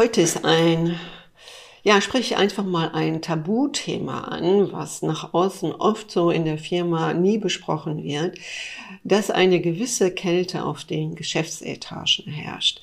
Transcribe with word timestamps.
Heute 0.00 0.22
ist 0.22 0.46
ein 0.46 0.98
ja, 1.82 2.00
spreche 2.00 2.36
einfach 2.36 2.64
mal 2.64 2.90
ein 2.92 3.22
Tabuthema 3.22 4.20
an, 4.24 4.72
was 4.72 5.02
nach 5.02 5.32
außen 5.32 5.72
oft 5.72 6.10
so 6.10 6.30
in 6.30 6.44
der 6.44 6.58
Firma 6.58 7.14
nie 7.14 7.38
besprochen 7.38 8.02
wird, 8.02 8.38
dass 9.04 9.30
eine 9.30 9.60
gewisse 9.60 10.10
Kälte 10.10 10.64
auf 10.64 10.84
den 10.84 11.14
Geschäftsetagen 11.14 12.30
herrscht. 12.32 12.80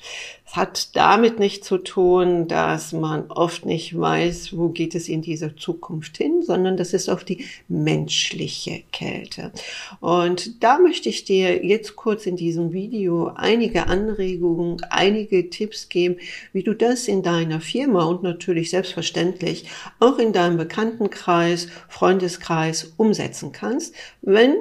Es 0.50 0.56
hat 0.56 0.96
damit 0.96 1.38
nicht 1.38 1.62
zu 1.62 1.76
tun, 1.76 2.48
dass 2.48 2.92
man 2.92 3.30
oft 3.30 3.66
nicht 3.66 3.98
weiß, 3.98 4.56
wo 4.56 4.70
geht 4.70 4.94
es 4.94 5.06
in 5.08 5.20
dieser 5.20 5.54
Zukunft 5.58 6.16
hin, 6.16 6.42
sondern 6.42 6.78
das 6.78 6.94
ist 6.94 7.10
auf 7.10 7.22
die 7.22 7.44
menschliche 7.68 8.82
Kälte. 8.90 9.52
Und 10.00 10.62
da 10.64 10.78
möchte 10.78 11.10
ich 11.10 11.24
dir 11.24 11.66
jetzt 11.66 11.96
kurz 11.96 12.24
in 12.24 12.36
diesem 12.36 12.72
Video 12.72 13.30
einige 13.34 13.88
Anregungen, 13.88 14.80
einige 14.88 15.50
Tipps 15.50 15.90
geben, 15.90 16.16
wie 16.54 16.62
du 16.62 16.72
das 16.72 17.08
in 17.08 17.22
deiner 17.22 17.60
Firma 17.60 18.04
und 18.04 18.22
natürlich 18.22 18.70
selbstverständlich 18.88 19.68
auch 20.00 20.18
in 20.18 20.32
deinem 20.32 20.56
Bekanntenkreis, 20.56 21.68
Freundeskreis 21.88 22.92
umsetzen 22.96 23.52
kannst, 23.52 23.94
wenn 24.22 24.54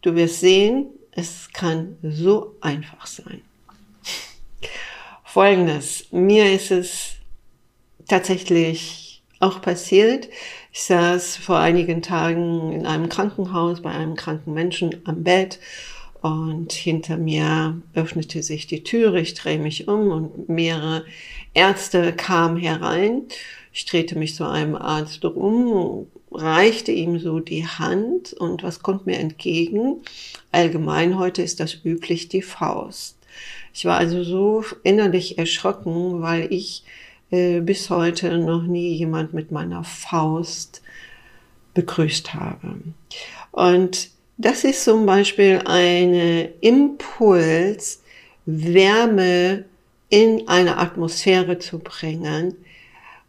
du 0.00 0.14
wirst 0.14 0.40
sehen, 0.40 0.86
es 1.12 1.50
kann 1.52 1.96
so 2.02 2.56
einfach 2.60 3.06
sein. 3.06 3.42
Folgendes. 5.24 6.06
Mir 6.10 6.52
ist 6.52 6.70
es 6.70 7.12
tatsächlich 8.08 9.22
auch 9.40 9.60
passiert. 9.60 10.28
Ich 10.72 10.82
saß 10.84 11.36
vor 11.36 11.58
einigen 11.58 12.00
Tagen 12.00 12.72
in 12.72 12.86
einem 12.86 13.08
Krankenhaus 13.08 13.82
bei 13.82 13.90
einem 13.90 14.16
kranken 14.16 14.54
Menschen 14.54 15.02
am 15.04 15.22
Bett 15.22 15.58
und 16.22 16.72
hinter 16.72 17.16
mir 17.16 17.82
öffnete 17.94 18.44
sich 18.44 18.68
die 18.68 18.84
Türe. 18.84 19.20
Ich 19.20 19.34
drehe 19.34 19.58
mich 19.58 19.88
um 19.88 20.10
und 20.12 20.48
mehrere 20.48 21.04
Ärzte 21.52 22.12
kamen 22.12 22.56
herein. 22.56 23.22
Ich 23.72 23.86
drehte 23.86 24.16
mich 24.16 24.36
zu 24.36 24.46
einem 24.48 24.76
Arzt 24.76 25.24
um, 25.24 26.06
reichte 26.30 26.92
ihm 26.92 27.18
so 27.18 27.40
die 27.40 27.66
Hand 27.66 28.32
und 28.34 28.62
was 28.62 28.82
kommt 28.82 29.04
mir 29.04 29.18
entgegen? 29.18 30.02
Allgemein 30.52 31.18
heute 31.18 31.42
ist 31.42 31.58
das 31.58 31.84
üblich 31.84 32.28
die 32.28 32.42
Faust. 32.42 33.18
Ich 33.74 33.84
war 33.84 33.98
also 33.98 34.22
so 34.22 34.64
innerlich 34.84 35.38
erschrocken, 35.38 36.22
weil 36.22 36.52
ich 36.52 36.84
äh, 37.30 37.60
bis 37.60 37.90
heute 37.90 38.38
noch 38.38 38.62
nie 38.62 38.94
jemand 38.94 39.34
mit 39.34 39.50
meiner 39.50 39.82
Faust 39.82 40.82
begrüßt 41.74 42.34
habe. 42.34 42.76
Und 43.50 44.10
das 44.42 44.64
ist 44.64 44.84
zum 44.84 45.06
Beispiel 45.06 45.60
eine 45.64 46.50
Impuls, 46.60 48.02
Wärme 48.44 49.64
in 50.08 50.48
eine 50.48 50.76
Atmosphäre 50.78 51.58
zu 51.58 51.78
bringen, 51.78 52.56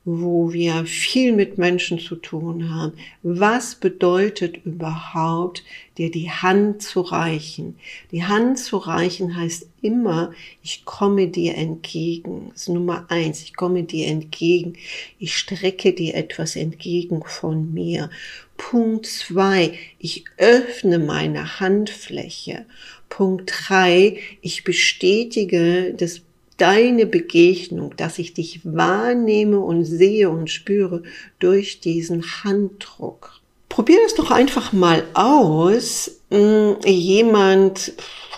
wo 0.05 0.51
wir 0.51 0.85
viel 0.85 1.31
mit 1.31 1.57
Menschen 1.57 1.97
zu 1.97 2.15
tun 2.15 2.73
haben. 2.73 2.93
Was 3.21 3.75
bedeutet 3.75 4.65
überhaupt, 4.65 5.63
dir 5.97 6.11
die 6.11 6.29
Hand 6.29 6.81
zu 6.81 6.99
reichen? 7.01 7.75
Die 8.11 8.25
Hand 8.25 8.59
zu 8.59 8.77
reichen 8.77 9.37
heißt 9.37 9.69
immer, 9.81 10.33
ich 10.61 10.83
komme 10.83 11.27
dir 11.29 11.55
entgegen. 11.55 12.49
Das 12.51 12.63
ist 12.63 12.69
Nummer 12.69 13.05
eins, 13.07 13.43
ich 13.43 13.55
komme 13.55 13.83
dir 13.83 14.07
entgegen. 14.07 14.73
Ich 15.19 15.37
strecke 15.37 15.93
dir 15.93 16.15
etwas 16.15 16.57
entgegen 16.57 17.23
von 17.25 17.73
mir. 17.73 18.09
Punkt 18.57 19.05
zwei, 19.05 19.73
ich 19.99 20.25
öffne 20.37 20.99
meine 20.99 21.61
Handfläche. 21.61 22.65
Punkt 23.07 23.53
drei, 23.55 24.17
ich 24.41 24.65
bestätige 24.65 25.93
das 25.93 26.21
deine 26.57 27.05
Begegnung, 27.05 27.95
dass 27.97 28.19
ich 28.19 28.33
dich 28.33 28.61
wahrnehme 28.63 29.59
und 29.59 29.85
sehe 29.85 30.29
und 30.29 30.49
spüre 30.49 31.03
durch 31.39 31.79
diesen 31.79 32.23
Handdruck. 32.43 33.39
Probier 33.69 33.97
das 34.03 34.13
doch 34.13 34.29
einfach 34.29 34.71
mal 34.71 35.03
aus, 35.13 36.21
hm, 36.29 36.77
jemand 36.85 37.93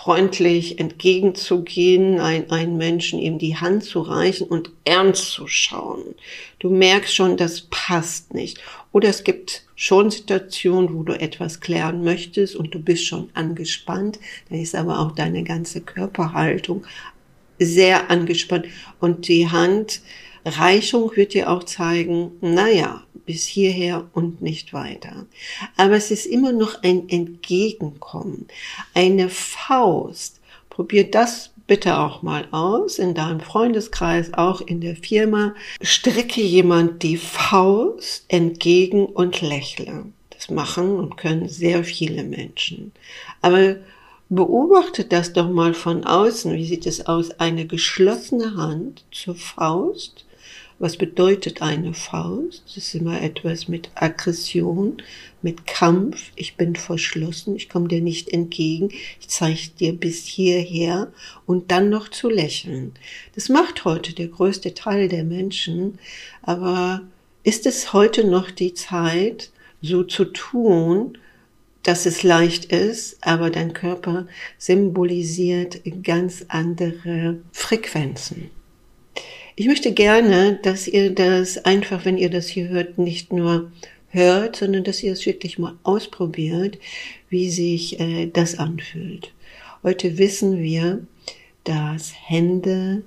freundlich 0.06 0.78
entgegenzugehen, 0.78 2.20
ein, 2.20 2.48
einen 2.52 2.76
Menschen 2.76 3.18
ihm 3.18 3.38
die 3.38 3.56
Hand 3.56 3.82
zu 3.82 4.00
reichen 4.00 4.46
und 4.46 4.70
ernst 4.84 5.32
zu 5.32 5.48
schauen. 5.48 6.14
Du 6.60 6.70
merkst 6.70 7.12
schon, 7.12 7.36
das 7.36 7.62
passt 7.62 8.32
nicht. 8.32 8.60
Oder 8.92 9.08
es 9.08 9.24
gibt 9.24 9.64
schon 9.74 10.12
Situationen, 10.12 10.94
wo 10.94 11.02
du 11.02 11.12
etwas 11.12 11.58
klären 11.58 12.04
möchtest 12.04 12.54
und 12.54 12.72
du 12.72 12.78
bist 12.78 13.04
schon 13.04 13.30
angespannt. 13.34 14.20
Da 14.48 14.56
ist 14.56 14.76
aber 14.76 15.00
auch 15.00 15.10
deine 15.10 15.42
ganze 15.42 15.80
Körperhaltung 15.80 16.86
sehr 17.58 18.10
angespannt. 18.10 18.66
Und 19.00 19.28
die 19.28 19.48
Handreichung 19.48 21.14
wird 21.14 21.34
dir 21.34 21.50
auch 21.50 21.64
zeigen, 21.64 22.32
naja, 22.40 23.02
bis 23.26 23.44
hierher 23.44 24.08
und 24.12 24.40
nicht 24.40 24.72
weiter. 24.72 25.26
Aber 25.76 25.94
es 25.96 26.10
ist 26.10 26.26
immer 26.26 26.52
noch 26.52 26.82
ein 26.82 27.08
Entgegenkommen, 27.08 28.46
eine 28.94 29.28
Faust. 29.28 30.40
Probier 30.70 31.10
das 31.10 31.50
bitte 31.66 31.98
auch 31.98 32.22
mal 32.22 32.46
aus 32.52 32.98
in 32.98 33.14
deinem 33.14 33.40
Freundeskreis, 33.40 34.32
auch 34.34 34.60
in 34.60 34.80
der 34.80 34.96
Firma. 34.96 35.54
Strecke 35.80 36.40
jemand 36.40 37.02
die 37.02 37.16
Faust 37.16 38.24
entgegen 38.28 39.06
und 39.06 39.42
lächle. 39.42 40.06
Das 40.30 40.50
machen 40.50 40.96
und 40.96 41.16
können 41.16 41.48
sehr 41.48 41.82
viele 41.82 42.22
Menschen. 42.22 42.92
Aber 43.40 43.76
Beobachtet 44.28 45.12
das 45.12 45.32
doch 45.32 45.48
mal 45.48 45.72
von 45.72 46.04
außen. 46.04 46.52
Wie 46.54 46.64
sieht 46.64 46.86
es 46.86 47.06
aus? 47.06 47.38
Eine 47.38 47.66
geschlossene 47.66 48.56
Hand 48.56 49.04
zur 49.12 49.36
Faust. 49.36 50.24
Was 50.78 50.96
bedeutet 50.96 51.62
eine 51.62 51.94
Faust? 51.94 52.64
Das 52.66 52.76
ist 52.76 52.94
immer 52.94 53.22
etwas 53.22 53.68
mit 53.68 53.88
Aggression, 53.94 55.00
mit 55.42 55.66
Kampf. 55.66 56.32
Ich 56.34 56.56
bin 56.56 56.74
verschlossen, 56.74 57.56
ich 57.56 57.68
komme 57.68 57.88
dir 57.88 58.02
nicht 58.02 58.28
entgegen, 58.28 58.90
ich 58.90 59.28
zeige 59.28 59.70
dir 59.78 59.92
bis 59.94 60.26
hierher 60.26 61.12
und 61.46 61.70
dann 61.70 61.88
noch 61.88 62.08
zu 62.08 62.28
lächeln. 62.28 62.92
Das 63.34 63.48
macht 63.48 63.86
heute 63.86 64.12
der 64.12 64.28
größte 64.28 64.74
Teil 64.74 65.08
der 65.08 65.24
Menschen, 65.24 65.98
aber 66.42 67.00
ist 67.42 67.64
es 67.64 67.94
heute 67.94 68.26
noch 68.26 68.50
die 68.50 68.74
Zeit, 68.74 69.50
so 69.80 70.02
zu 70.02 70.26
tun, 70.26 71.16
dass 71.86 72.04
es 72.04 72.24
leicht 72.24 72.64
ist, 72.66 73.16
aber 73.20 73.48
dein 73.48 73.72
Körper 73.72 74.26
symbolisiert 74.58 75.80
ganz 76.02 76.44
andere 76.48 77.38
Frequenzen. 77.52 78.50
Ich 79.54 79.68
möchte 79.68 79.92
gerne, 79.92 80.58
dass 80.62 80.88
ihr 80.88 81.14
das 81.14 81.64
einfach, 81.64 82.04
wenn 82.04 82.18
ihr 82.18 82.28
das 82.28 82.48
hier 82.48 82.68
hört, 82.68 82.98
nicht 82.98 83.32
nur 83.32 83.70
hört, 84.08 84.56
sondern 84.56 84.82
dass 84.82 85.00
ihr 85.02 85.12
es 85.12 85.26
wirklich 85.26 85.60
mal 85.60 85.74
ausprobiert, 85.84 86.76
wie 87.28 87.50
sich 87.50 88.00
äh, 88.00 88.26
das 88.32 88.58
anfühlt. 88.58 89.32
Heute 89.84 90.18
wissen 90.18 90.58
wir, 90.58 91.06
dass 91.62 92.12
Hände 92.26 93.02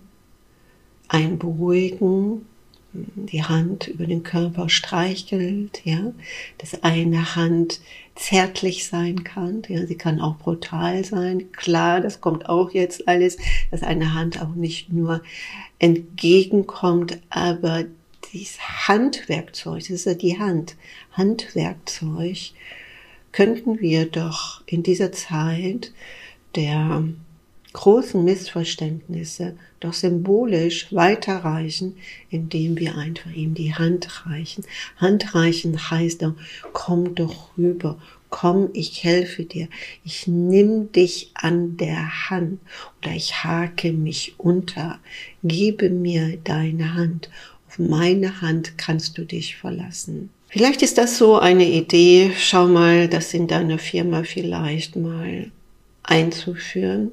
ein 1.09 1.38
Beruhigen, 1.38 2.46
die 2.94 3.44
Hand 3.44 3.88
über 3.88 4.05
den 4.05 4.23
Körper 4.23 4.69
streichelt, 4.69 5.81
ja, 5.83 6.11
dass 6.57 6.83
eine 6.83 7.35
Hand 7.35 7.81
zärtlich 8.16 8.88
sein 8.88 9.23
kann, 9.23 9.61
ja, 9.67 9.85
sie 9.85 9.95
kann 9.95 10.19
auch 10.19 10.38
brutal 10.38 11.05
sein. 11.05 11.51
Klar, 11.51 12.01
das 12.01 12.19
kommt 12.19 12.49
auch 12.49 12.72
jetzt 12.72 13.07
alles, 13.07 13.38
dass 13.72 13.83
eine 13.83 14.13
Hand 14.13 14.41
auch 14.41 14.55
nicht 14.55 14.91
nur 14.91 15.22
entgegenkommt, 15.78 17.19
aber 17.29 17.85
dieses 18.33 18.59
Handwerkzeug, 18.88 19.79
das 19.79 19.89
ist 19.89 20.05
ja 20.05 20.13
die 20.16 20.39
Hand, 20.39 20.75
Handwerkzeug, 21.13 22.52
könnten 23.31 23.79
wir 23.79 24.05
doch 24.05 24.61
in 24.66 24.84
dieser 24.84 25.11
Zeit 25.11 25.93
der 26.55 27.03
großen 27.73 28.23
Missverständnisse 28.23 29.55
doch 29.79 29.93
symbolisch 29.93 30.87
weiterreichen, 30.91 31.95
indem 32.29 32.77
wir 32.77 32.97
einfach 32.97 33.31
ihm 33.31 33.53
die 33.53 33.73
Hand 33.73 34.25
reichen. 34.25 34.63
Handreichen 34.97 35.89
heißt 35.89 36.23
doch, 36.23 36.33
komm 36.73 37.16
doch 37.16 37.57
rüber, 37.57 37.97
komm, 38.29 38.69
ich 38.73 39.03
helfe 39.03 39.45
dir, 39.45 39.67
ich 40.03 40.27
nimm 40.27 40.91
dich 40.91 41.31
an 41.33 41.77
der 41.77 42.29
Hand 42.29 42.59
oder 43.01 43.11
ich 43.11 43.43
hake 43.43 43.91
mich 43.91 44.33
unter, 44.37 44.99
gebe 45.43 45.89
mir 45.89 46.37
deine 46.43 46.95
Hand, 46.95 47.29
auf 47.67 47.79
meine 47.79 48.41
Hand 48.41 48.77
kannst 48.77 49.17
du 49.17 49.25
dich 49.25 49.55
verlassen. 49.55 50.29
Vielleicht 50.47 50.81
ist 50.81 50.97
das 50.97 51.19
so 51.19 51.37
eine 51.37 51.69
Idee, 51.69 52.31
schau 52.35 52.67
mal, 52.67 53.07
das 53.07 53.35
in 53.35 53.47
deiner 53.47 53.77
Firma 53.77 54.23
vielleicht 54.23 54.95
mal 54.95 55.51
einzuführen. 56.01 57.11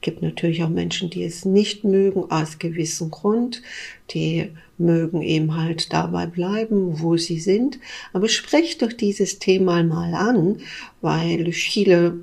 Gibt 0.00 0.22
natürlich 0.22 0.62
auch 0.62 0.70
Menschen, 0.70 1.10
die 1.10 1.24
es 1.24 1.44
nicht 1.44 1.84
mögen, 1.84 2.30
aus 2.30 2.58
gewissem 2.58 3.10
Grund. 3.10 3.62
Die 4.10 4.48
mögen 4.78 5.20
eben 5.20 5.56
halt 5.56 5.92
dabei 5.92 6.26
bleiben, 6.26 7.00
wo 7.00 7.16
sie 7.18 7.38
sind. 7.38 7.78
Aber 8.12 8.28
sprecht 8.28 8.80
doch 8.80 8.92
dieses 8.92 9.38
Thema 9.38 9.82
mal 9.82 10.14
an, 10.14 10.58
weil 11.02 11.52
viele 11.52 12.14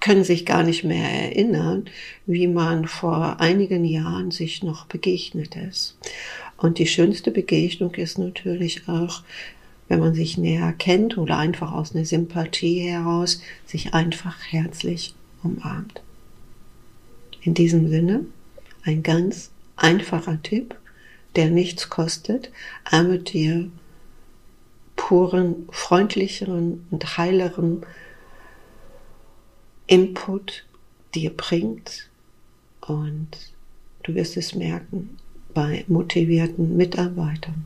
können 0.00 0.24
sich 0.24 0.44
gar 0.44 0.62
nicht 0.62 0.84
mehr 0.84 1.08
erinnern, 1.08 1.86
wie 2.26 2.46
man 2.46 2.86
vor 2.86 3.40
einigen 3.40 3.84
Jahren 3.84 4.30
sich 4.30 4.62
noch 4.62 4.86
begegnet 4.86 5.56
ist. 5.56 5.96
Und 6.56 6.78
die 6.78 6.86
schönste 6.86 7.30
Begegnung 7.30 7.94
ist 7.94 8.18
natürlich 8.18 8.88
auch, 8.88 9.22
wenn 9.88 10.00
man 10.00 10.14
sich 10.14 10.38
näher 10.38 10.72
kennt 10.72 11.18
oder 11.18 11.38
einfach 11.38 11.72
aus 11.72 11.94
einer 11.94 12.04
Sympathie 12.04 12.80
heraus 12.80 13.42
sich 13.66 13.94
einfach 13.94 14.36
herzlich 14.50 15.14
umarmt. 15.42 16.02
In 17.42 17.54
diesem 17.54 17.88
Sinne 17.88 18.26
ein 18.84 19.02
ganz 19.02 19.50
einfacher 19.76 20.40
Tipp, 20.42 20.76
der 21.36 21.50
nichts 21.50 21.88
kostet, 21.88 22.50
aber 22.84 23.18
dir 23.18 23.70
puren, 24.96 25.68
freundlicheren 25.70 26.86
und 26.90 27.18
heileren 27.18 27.84
Input 29.86 30.64
dir 31.14 31.36
bringt 31.36 32.08
und 32.86 33.28
du 34.04 34.14
wirst 34.14 34.36
es 34.36 34.54
merken 34.54 35.16
bei 35.52 35.84
motivierten 35.88 36.76
Mitarbeitern, 36.76 37.64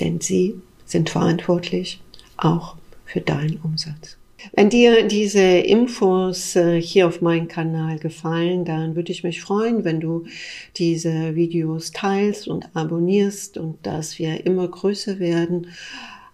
denn 0.00 0.20
sie 0.20 0.60
sind 0.86 1.10
verantwortlich 1.10 2.00
auch 2.36 2.76
für 3.04 3.20
deinen 3.20 3.58
Umsatz. 3.58 4.16
Wenn 4.52 4.70
dir 4.70 5.06
diese 5.06 5.40
Infos 5.40 6.56
äh, 6.56 6.80
hier 6.80 7.06
auf 7.06 7.20
meinem 7.20 7.48
Kanal 7.48 7.98
gefallen, 7.98 8.64
dann 8.64 8.96
würde 8.96 9.12
ich 9.12 9.22
mich 9.22 9.40
freuen, 9.40 9.84
wenn 9.84 10.00
du 10.00 10.24
diese 10.76 11.34
Videos 11.34 11.92
teilst 11.92 12.48
und 12.48 12.74
abonnierst 12.74 13.56
und 13.58 13.78
dass 13.86 14.18
wir 14.18 14.44
immer 14.44 14.68
größer 14.68 15.18
werden 15.18 15.68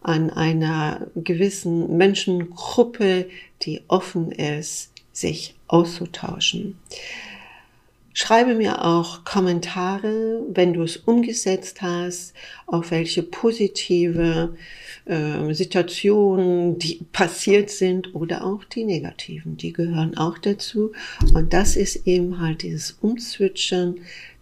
an 0.02 0.31
einer 0.31 1.08
gewissen 1.16 1.96
Menschengruppe, 1.96 3.28
die 3.62 3.82
offen 3.88 4.32
ist, 4.32 4.93
sich 5.12 5.54
auszutauschen. 5.66 6.78
Schreibe 8.20 8.56
mir 8.56 8.84
auch 8.84 9.22
Kommentare, 9.22 10.42
wenn 10.48 10.72
du 10.72 10.82
es 10.82 10.96
umgesetzt 10.96 11.82
hast, 11.82 12.34
auf 12.66 12.90
welche 12.90 13.22
positive 13.22 14.56
äh, 15.04 15.54
Situationen, 15.54 16.80
die 16.80 16.98
passiert 17.12 17.70
sind 17.70 18.16
oder 18.16 18.44
auch 18.44 18.64
die 18.64 18.82
negativen, 18.82 19.56
die 19.56 19.72
gehören 19.72 20.16
auch 20.18 20.36
dazu. 20.36 20.90
Und 21.32 21.52
das 21.52 21.76
ist 21.76 22.08
eben 22.08 22.40
halt 22.40 22.62
dieses 22.62 22.98
Umswitchen, 23.00 24.00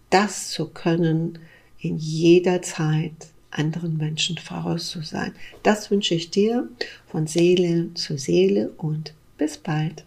das 0.09 0.49
zu 0.49 0.69
können, 0.69 1.37
in 1.79 1.97
jeder 1.97 2.63
Zeit 2.63 3.27
anderen 3.51 3.95
Menschen 3.97 4.39
voraus 4.39 4.89
zu 4.89 5.03
sein. 5.03 5.33
Das 5.61 5.91
wünsche 5.91 6.15
ich 6.15 6.31
dir 6.31 6.67
von 7.05 7.27
Seele 7.27 7.93
zu 7.93 8.17
Seele 8.17 8.71
und 8.77 9.13
bis 9.37 9.59
bald. 9.59 10.03